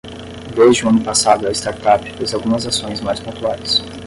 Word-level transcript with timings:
Desde 0.55 0.83
o 0.85 0.89
ano 0.89 1.03
passado 1.09 1.45
a 1.47 1.51
startup 1.53 2.09
fez 2.17 2.33
algumas 2.33 2.65
ações 2.65 3.01
mais 3.01 3.19
pontuais 3.19 3.83